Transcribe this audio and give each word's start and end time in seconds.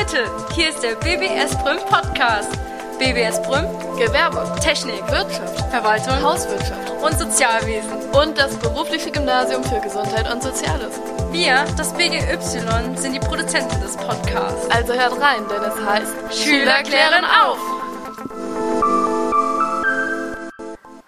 Leute, 0.00 0.30
hier 0.54 0.70
ist 0.70 0.82
der 0.82 0.94
BBS 0.94 1.54
Brüm 1.62 1.76
Podcast. 1.90 2.50
BBS 2.98 3.42
Brüm, 3.42 3.66
Gewerbe, 3.98 4.50
Technik, 4.58 5.06
Wirtschaft, 5.10 5.60
Verwaltung 5.70 6.22
Hauswirtschaft 6.22 6.90
und 7.02 7.18
Sozialwesen. 7.18 7.92
und 8.18 8.38
das 8.38 8.56
berufliche 8.56 9.10
Gymnasium 9.10 9.62
für 9.62 9.78
Gesundheit 9.80 10.32
und 10.32 10.42
Soziales. 10.42 10.98
Wir, 11.32 11.66
das 11.76 11.92
BGY, 11.92 12.96
sind 12.96 13.12
die 13.12 13.20
Produzenten 13.20 13.78
des 13.82 13.94
Podcasts. 13.98 14.70
Also 14.70 14.94
hört 14.94 15.20
rein, 15.20 15.42
denn 15.50 15.62
es 15.62 15.84
heißt 15.84 16.44
Schüler 16.44 16.82
klären 16.82 17.26
auf! 17.26 17.58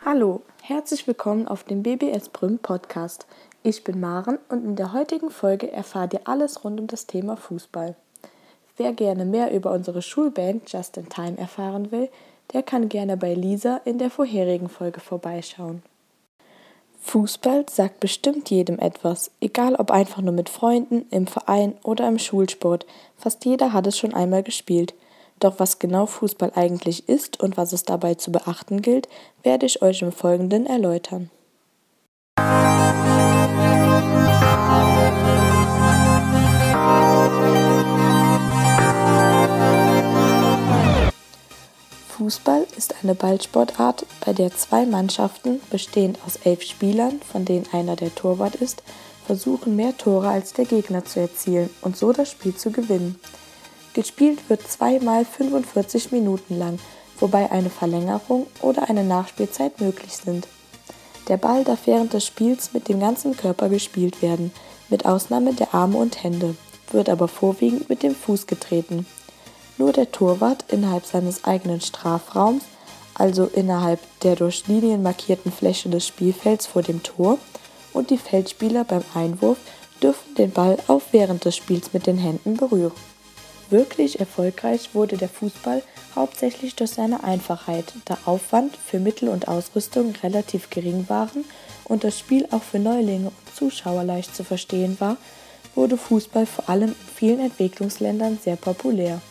Hallo, 0.04 0.42
herzlich 0.60 1.06
willkommen 1.06 1.48
auf 1.48 1.64
dem 1.64 1.82
BBS 1.82 2.28
Brüm 2.28 2.58
Podcast. 2.58 3.26
Ich 3.62 3.84
bin 3.84 4.00
Maren 4.00 4.38
und 4.50 4.66
in 4.66 4.76
der 4.76 4.92
heutigen 4.92 5.30
Folge 5.30 5.72
erfahrt 5.72 6.12
ihr 6.12 6.28
alles 6.28 6.62
rund 6.62 6.78
um 6.78 6.88
das 6.88 7.06
Thema 7.06 7.38
Fußball. 7.38 7.96
Wer 8.76 8.92
gerne 8.92 9.24
mehr 9.24 9.52
über 9.52 9.72
unsere 9.72 10.02
Schulband 10.02 10.72
Just 10.72 10.96
in 10.96 11.08
Time 11.08 11.36
erfahren 11.38 11.92
will, 11.92 12.08
der 12.52 12.62
kann 12.62 12.88
gerne 12.88 13.16
bei 13.16 13.34
Lisa 13.34 13.80
in 13.84 13.98
der 13.98 14.10
vorherigen 14.10 14.68
Folge 14.68 15.00
vorbeischauen. 15.00 15.82
Fußball 17.00 17.66
sagt 17.68 18.00
bestimmt 18.00 18.48
jedem 18.50 18.78
etwas, 18.78 19.32
egal 19.40 19.74
ob 19.74 19.90
einfach 19.90 20.22
nur 20.22 20.32
mit 20.32 20.48
Freunden, 20.48 21.06
im 21.10 21.26
Verein 21.26 21.74
oder 21.82 22.06
im 22.06 22.18
Schulsport. 22.18 22.86
Fast 23.16 23.44
jeder 23.44 23.72
hat 23.72 23.86
es 23.88 23.98
schon 23.98 24.14
einmal 24.14 24.42
gespielt. 24.42 24.94
Doch 25.40 25.58
was 25.58 25.80
genau 25.80 26.06
Fußball 26.06 26.52
eigentlich 26.54 27.08
ist 27.08 27.42
und 27.42 27.56
was 27.56 27.72
es 27.72 27.82
dabei 27.82 28.14
zu 28.14 28.30
beachten 28.30 28.82
gilt, 28.82 29.08
werde 29.42 29.66
ich 29.66 29.82
euch 29.82 30.02
im 30.02 30.12
Folgenden 30.12 30.66
erläutern. 30.66 31.30
Fußball 42.32 42.66
ist 42.78 42.94
eine 43.02 43.14
Ballsportart, 43.14 44.06
bei 44.24 44.32
der 44.32 44.56
zwei 44.56 44.86
Mannschaften, 44.86 45.60
bestehend 45.68 46.18
aus 46.26 46.36
elf 46.36 46.62
Spielern, 46.62 47.20
von 47.30 47.44
denen 47.44 47.66
einer 47.72 47.94
der 47.94 48.14
Torwart 48.14 48.54
ist, 48.54 48.82
versuchen, 49.26 49.76
mehr 49.76 49.94
Tore 49.98 50.30
als 50.30 50.54
der 50.54 50.64
Gegner 50.64 51.04
zu 51.04 51.20
erzielen 51.20 51.68
und 51.82 51.94
so 51.94 52.10
das 52.14 52.30
Spiel 52.30 52.56
zu 52.56 52.70
gewinnen. 52.70 53.20
Gespielt 53.92 54.48
wird 54.48 54.66
zweimal 54.66 55.26
45 55.26 56.10
Minuten 56.10 56.58
lang, 56.58 56.78
wobei 57.20 57.52
eine 57.52 57.68
Verlängerung 57.68 58.46
oder 58.62 58.88
eine 58.88 59.04
Nachspielzeit 59.04 59.82
möglich 59.82 60.16
sind. 60.16 60.48
Der 61.28 61.36
Ball 61.36 61.64
darf 61.64 61.80
während 61.84 62.14
des 62.14 62.24
Spiels 62.24 62.72
mit 62.72 62.88
dem 62.88 62.98
ganzen 62.98 63.36
Körper 63.36 63.68
gespielt 63.68 64.22
werden, 64.22 64.52
mit 64.88 65.04
Ausnahme 65.04 65.52
der 65.52 65.74
Arme 65.74 65.98
und 65.98 66.24
Hände, 66.24 66.56
wird 66.92 67.10
aber 67.10 67.28
vorwiegend 67.28 67.90
mit 67.90 68.02
dem 68.02 68.14
Fuß 68.14 68.46
getreten. 68.46 69.04
Nur 69.78 69.92
der 69.92 70.12
Torwart 70.12 70.64
innerhalb 70.68 71.06
seines 71.06 71.44
eigenen 71.44 71.80
Strafraums, 71.80 72.64
also 73.14 73.46
innerhalb 73.46 74.00
der 74.20 74.36
durch 74.36 74.66
Linien 74.68 75.02
markierten 75.02 75.52
Fläche 75.52 75.88
des 75.88 76.06
Spielfelds 76.06 76.66
vor 76.66 76.82
dem 76.82 77.02
Tor, 77.02 77.38
und 77.92 78.10
die 78.10 78.18
Feldspieler 78.18 78.84
beim 78.84 79.04
Einwurf 79.14 79.58
dürfen 80.02 80.34
den 80.34 80.50
Ball 80.50 80.78
auch 80.88 81.02
während 81.12 81.44
des 81.44 81.56
Spiels 81.56 81.92
mit 81.92 82.06
den 82.06 82.18
Händen 82.18 82.56
berühren. 82.56 82.92
Wirklich 83.70 84.20
erfolgreich 84.20 84.90
wurde 84.94 85.16
der 85.16 85.28
Fußball 85.28 85.82
hauptsächlich 86.14 86.74
durch 86.74 86.90
seine 86.90 87.24
Einfachheit, 87.24 87.92
da 88.04 88.18
Aufwand 88.26 88.76
für 88.76 88.98
Mittel 88.98 89.28
und 89.28 89.48
Ausrüstung 89.48 90.12
relativ 90.22 90.68
gering 90.68 91.06
waren 91.08 91.44
und 91.84 92.04
das 92.04 92.18
Spiel 92.18 92.46
auch 92.50 92.62
für 92.62 92.78
Neulinge 92.78 93.28
und 93.28 93.56
Zuschauer 93.56 94.04
leicht 94.04 94.36
zu 94.36 94.44
verstehen 94.44 94.96
war, 95.00 95.16
wurde 95.74 95.96
Fußball 95.96 96.44
vor 96.44 96.68
allem 96.68 96.90
in 96.90 97.14
vielen 97.14 97.40
Entwicklungsländern 97.40 98.38
sehr 98.42 98.56
populär. 98.56 99.22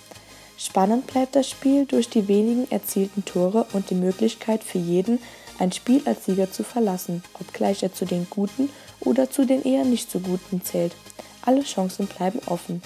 Spannend 0.64 1.08
bleibt 1.08 1.36
das 1.36 1.50
Spiel 1.50 1.88
durch 1.88 2.08
die 2.08 2.28
wenigen 2.28 2.70
erzielten 2.70 3.26
Tore 3.26 3.66
und 3.74 3.90
die 3.90 3.96
Möglichkeit 3.96 4.64
für 4.64 4.78
jeden, 4.78 5.18
ein 5.58 5.72
Spiel 5.72 6.04
als 6.06 6.26
Sieger 6.26 6.52
zu 6.52 6.64
verlassen, 6.64 7.24
obgleich 7.40 7.82
er 7.82 7.96
zu 7.96 8.06
den 8.06 8.28
Guten 8.30 8.70
oder 9.00 9.32
zu 9.32 9.44
den 9.44 9.64
eher 9.64 9.86
nicht 9.86 10.12
so 10.12 10.20
Guten 10.20 10.62
zählt. 10.62 10.94
Alle 11.42 11.64
Chancen 11.64 12.06
bleiben 12.06 12.40
offen. 12.46 12.84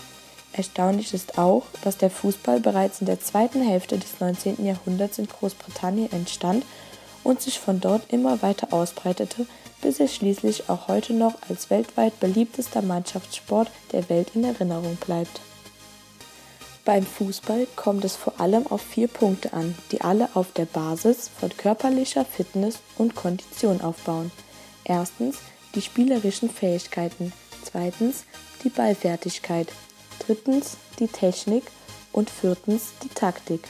Erstaunlich 0.53 1.13
ist 1.13 1.37
auch, 1.37 1.63
dass 1.83 1.97
der 1.97 2.09
Fußball 2.09 2.61
bereits 2.61 3.01
in 3.01 3.07
der 3.07 3.19
zweiten 3.19 3.61
Hälfte 3.61 3.97
des 3.97 4.21
19. 4.21 4.65
Jahrhunderts 4.65 5.19
in 5.19 5.27
Großbritannien 5.27 6.13
entstand 6.13 6.63
und 7.25 7.41
sich 7.41 7.59
von 7.59 7.81
dort 7.81 8.03
immer 8.07 8.41
weiter 8.41 8.71
ausbreitete, 8.71 9.47
bis 9.81 9.99
er 9.99 10.07
schließlich 10.07 10.69
auch 10.69 10.87
heute 10.87 11.11
noch 11.11 11.33
als 11.49 11.69
weltweit 11.69 12.21
beliebtester 12.21 12.81
Mannschaftssport 12.81 13.69
der 13.91 14.07
Welt 14.07 14.31
in 14.33 14.45
Erinnerung 14.45 14.95
bleibt. 14.95 15.41
Beim 16.85 17.03
Fußball 17.03 17.65
kommt 17.75 18.05
es 18.05 18.15
vor 18.15 18.39
allem 18.39 18.67
auf 18.67 18.79
vier 18.79 19.07
Punkte 19.07 19.53
an, 19.53 19.75
die 19.91 20.01
alle 20.01 20.29
auf 20.35 20.51
der 20.53 20.65
Basis 20.65 21.31
von 21.35 21.49
körperlicher 21.49 22.23
Fitness 22.23 22.77
und 22.99 23.15
Kondition 23.15 23.81
aufbauen. 23.81 24.31
Erstens 24.83 25.39
die 25.73 25.81
spielerischen 25.81 26.47
Fähigkeiten, 26.47 27.33
zweitens 27.63 28.25
die 28.63 28.69
Ballfertigkeit, 28.69 29.67
drittens 30.19 30.77
die 30.99 31.07
Technik 31.07 31.63
und 32.13 32.29
viertens 32.29 32.93
die 33.01 33.09
Taktik. 33.09 33.67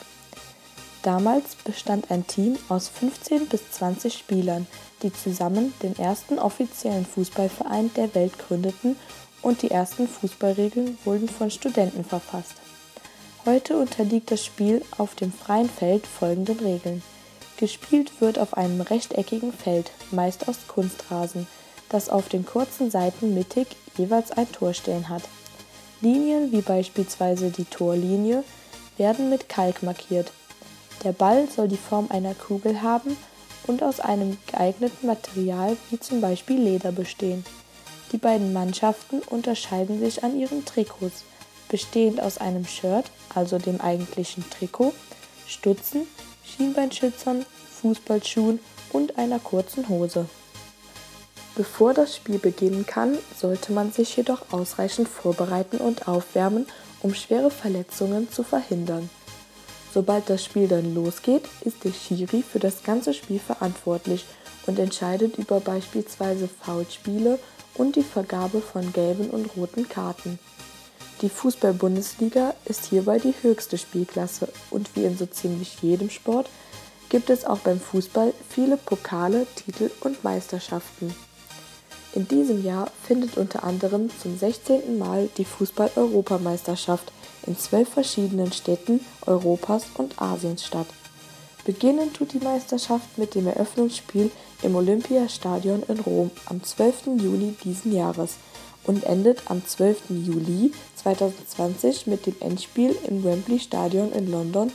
Damals 1.02 1.56
bestand 1.56 2.12
ein 2.12 2.28
Team 2.28 2.58
aus 2.68 2.90
15 2.90 3.46
bis 3.48 3.72
20 3.72 4.14
Spielern, 4.14 4.68
die 5.04 5.14
zusammen 5.14 5.74
den 5.82 5.98
ersten 5.98 6.38
offiziellen 6.38 7.06
Fußballverein 7.06 7.92
der 7.96 8.14
Welt 8.14 8.38
gründeten 8.40 8.98
und 9.42 9.62
die 9.62 9.72
ersten 9.72 10.06
Fußballregeln 10.06 10.98
wurden 11.06 11.30
von 11.30 11.50
Studenten 11.50 12.04
verfasst. 12.04 12.56
Heute 13.46 13.78
unterliegt 13.78 14.32
das 14.32 14.44
Spiel 14.44 14.82
auf 14.98 15.14
dem 15.14 15.32
freien 15.32 15.70
Feld 15.70 16.08
folgenden 16.08 16.60
Regeln. 16.62 17.04
Gespielt 17.58 18.20
wird 18.20 18.40
auf 18.40 18.58
einem 18.58 18.82
rechteckigen 18.82 19.54
Feld, 19.54 19.92
meist 20.10 20.50
aus 20.50 20.58
Kunstrasen, 20.68 21.46
das 21.90 22.10
auf 22.10 22.28
den 22.28 22.44
kurzen 22.44 22.90
Seiten 22.90 23.36
mittig 23.36 23.68
jeweils 23.98 24.32
ein 24.32 24.52
Tor 24.52 24.74
hat. 24.74 25.22
Linien 26.02 26.52
wie 26.52 26.62
beispielsweise 26.62 27.52
die 27.52 27.66
Torlinie 27.66 28.44
werden 28.98 29.30
mit 29.30 29.48
Kalk 29.48 29.84
markiert. 29.84 30.32
Der 31.04 31.12
Ball 31.12 31.48
soll 31.48 31.68
die 31.68 31.78
Form 31.78 32.08
einer 32.10 32.34
Kugel 32.34 32.82
haben 32.82 33.16
und 33.68 33.84
aus 33.84 34.00
einem 34.00 34.38
geeigneten 34.48 35.06
Material 35.06 35.78
wie 35.92 36.00
zum 36.00 36.20
Beispiel 36.20 36.60
Leder 36.60 36.92
bestehen. 36.92 37.46
Die 38.12 38.18
beiden 38.18 38.54
Mannschaften 38.54 39.20
unterscheiden 39.20 40.00
sich 40.00 40.24
an 40.24 40.36
ihren 40.36 40.66
Trikots, 40.66 41.24
bestehend 41.70 42.22
aus 42.22 42.38
einem 42.38 42.66
Shirt, 42.66 43.06
also 43.34 43.58
dem 43.58 43.82
eigentlichen 43.82 44.44
Trikot, 44.50 44.94
Stutzen, 45.48 46.08
Schienbeinschützern, 46.46 47.46
Fußballschuhen 47.82 48.60
und 48.92 49.18
einer 49.18 49.40
kurzen 49.40 49.90
Hose. 49.90 50.28
Bevor 51.56 51.94
das 51.94 52.18
Spiel 52.18 52.38
beginnen 52.38 52.86
kann, 52.86 53.18
sollte 53.38 53.72
man 53.72 53.92
sich 53.92 54.18
jedoch 54.18 54.52
ausreichend 54.52 55.08
vorbereiten 55.08 55.78
und 55.78 56.08
aufwärmen, 56.08 56.68
um 57.02 57.14
schwere 57.14 57.50
Verletzungen 57.50 58.30
zu 58.30 58.44
verhindern. 58.44 59.10
Sobald 59.94 60.30
das 60.30 60.44
Spiel 60.44 60.68
dann 60.68 60.94
losgeht, 60.94 61.44
ist 61.62 61.86
der 61.86 61.94
Schiri 61.94 62.44
für 62.44 62.60
das 62.60 62.84
ganze 62.84 63.14
Spiel 63.14 63.40
verantwortlich 63.40 64.26
und 64.66 64.80
entscheidet 64.80 65.38
über 65.38 65.62
beispielsweise 65.62 66.50
Foulspiele 66.50 67.40
und 67.76 67.96
die 67.96 68.04
Vergabe 68.04 68.60
von 68.60 68.92
gelben 68.92 69.30
und 69.30 69.56
roten 69.56 69.88
Karten. 69.88 70.40
Die 71.22 71.30
Fußball-Bundesliga 71.30 72.54
ist 72.66 72.86
hierbei 72.86 73.20
die 73.20 73.34
höchste 73.42 73.78
Spielklasse 73.78 74.50
und 74.70 74.96
wie 74.96 75.06
in 75.06 75.18
so 75.18 75.26
ziemlich 75.26 75.82
jedem 75.82 76.10
Sport 76.10 76.50
gibt 77.08 77.30
es 77.30 77.46
auch 77.46 77.60
beim 77.60 77.80
Fußball 77.80 78.34
viele 78.50 78.76
Pokale, 78.76 79.48
Titel 79.56 79.92
und 80.02 80.24
Meisterschaften. 80.24 81.16
In 82.14 82.28
diesem 82.28 82.64
Jahr 82.64 82.92
findet 83.06 83.38
unter 83.38 83.64
anderem 83.64 84.10
zum 84.22 84.38
16. 84.38 84.98
Mal 84.98 85.30
die 85.38 85.46
Fußball-Europameisterschaft 85.46 87.12
in 87.46 87.58
zwölf 87.58 87.90
verschiedenen 87.90 88.52
Städten 88.52 89.00
Europas 89.26 89.86
und 89.96 90.22
Asiens 90.22 90.66
statt. 90.66 90.88
Beginnen 91.66 92.14
tut 92.14 92.34
die 92.34 92.40
Meisterschaft 92.40 93.18
mit 93.18 93.36
dem 93.36 93.48
Eröffnungsspiel 93.48 94.32
im 94.62 94.76
Olympiastadion 94.76 95.84
in 95.88 96.00
Rom 96.00 96.32
am 96.46 96.64
12. 96.64 97.08
Juni 97.18 97.56
diesen 97.64 97.94
Jahres 97.94 98.36
und 98.88 99.04
endet 99.04 99.44
am 99.50 99.66
12. 99.66 100.10
Juli 100.10 100.72
2020 100.96 102.08
mit 102.08 102.26
dem 102.26 102.36
Endspiel 102.40 102.96
im 103.08 103.24
Wembley 103.24 103.60
Stadion 103.60 104.12
in 104.12 104.32
London, 104.32 104.72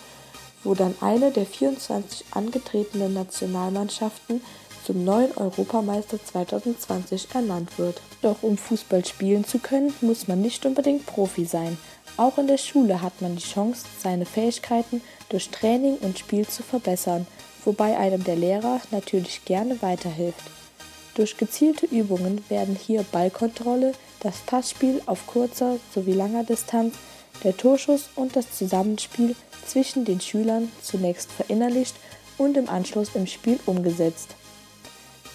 wo 0.64 0.74
dann 0.74 0.94
eine 1.00 1.30
der 1.30 1.46
24 1.46 2.26
angetretenen 2.32 3.14
Nationalmannschaften 3.14 4.40
zum 4.84 5.04
neuen 5.04 5.36
Europameister 5.36 6.22
2020 6.22 7.28
ernannt 7.34 7.78
wird. 7.78 8.00
Doch 8.22 8.42
um 8.42 8.56
Fußball 8.56 9.04
spielen 9.04 9.44
zu 9.44 9.58
können, 9.58 9.94
muss 10.00 10.28
man 10.28 10.40
nicht 10.40 10.64
unbedingt 10.66 11.06
Profi 11.06 11.44
sein. 11.44 11.78
Auch 12.16 12.38
in 12.38 12.46
der 12.46 12.58
Schule 12.58 13.02
hat 13.02 13.20
man 13.22 13.36
die 13.36 13.42
Chance, 13.42 13.84
seine 13.98 14.26
Fähigkeiten 14.26 15.00
durch 15.28 15.48
Training 15.50 15.96
und 15.98 16.18
Spiel 16.18 16.46
zu 16.46 16.62
verbessern, 16.62 17.26
wobei 17.64 17.96
einem 17.96 18.24
der 18.24 18.36
Lehrer 18.36 18.80
natürlich 18.90 19.44
gerne 19.44 19.80
weiterhilft. 19.80 20.59
Durch 21.20 21.36
gezielte 21.36 21.84
Übungen 21.84 22.42
werden 22.48 22.74
hier 22.74 23.02
Ballkontrolle, 23.02 23.92
das 24.20 24.38
Passspiel 24.38 25.02
auf 25.04 25.26
kurzer 25.26 25.76
sowie 25.94 26.14
langer 26.14 26.44
Distanz, 26.44 26.94
der 27.44 27.54
Torschuss 27.54 28.08
und 28.16 28.36
das 28.36 28.56
Zusammenspiel 28.56 29.36
zwischen 29.66 30.06
den 30.06 30.22
Schülern 30.22 30.72
zunächst 30.80 31.30
verinnerlicht 31.30 31.94
und 32.38 32.56
im 32.56 32.70
Anschluss 32.70 33.10
im 33.12 33.26
Spiel 33.26 33.60
umgesetzt. 33.66 34.34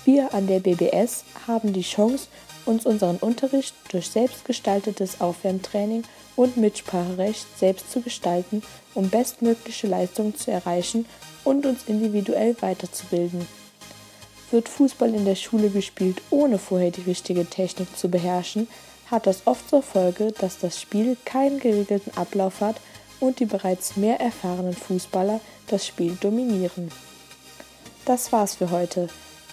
Wir 0.06 0.34
an 0.34 0.48
der 0.48 0.60
BBS 0.60 1.24
haben 1.46 1.72
die 1.72 1.84
Chance, 1.84 2.30
uns 2.66 2.88
unseren 2.88 3.18
Unterricht 3.18 3.76
durch 3.90 4.10
selbstgestaltetes 4.10 5.22
Aufwärmtraining 5.22 6.02
und 6.36 6.58
Mitspracherecht 6.58 7.46
selbst 7.60 7.92
zu 7.92 8.02
gestalten, 8.02 8.64
um 8.96 9.12
bestmögliche 9.12 9.86
Leistungen 9.86 10.36
zu 10.36 10.50
erreichen 10.50 11.06
und 11.44 11.64
uns 11.68 11.84
individuell 11.86 12.56
weiterzubilden. 12.60 13.46
Wird 14.56 14.70
Fußball 14.70 15.14
in 15.14 15.26
der 15.26 15.36
Schule 15.36 15.70
gespielt, 15.70 16.22
ohne 16.30 16.58
vorher 16.58 16.90
die 16.90 17.02
richtige 17.02 17.46
Technik 17.46 17.98
zu 17.98 18.08
beherrschen, 18.08 18.70
hat 19.12 19.28
das 19.28 19.42
oft 19.44 19.70
zur 19.70 19.82
Folge, 19.82 20.32
dass 20.32 20.60
das 20.60 20.80
Spiel 20.80 21.18
keinen 21.26 21.60
geregelten 21.60 22.16
Ablauf 22.16 22.62
hat 22.62 22.78
und 23.20 23.42
die 23.42 23.46
bereits 23.46 23.98
mehr 23.98 24.22
erfahrenen 24.22 24.72
Fußballer 24.72 25.42
das 25.68 25.86
Spiel 25.86 26.18
dominieren. 26.22 26.90
Das 28.06 28.32
war's 28.32 28.56
für 28.56 28.72
heute. 28.72 29.10